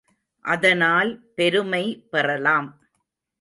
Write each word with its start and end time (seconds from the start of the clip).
அதனால் 0.45 1.11
பெருமை 1.35 2.07
பெறலாம். 2.11 2.69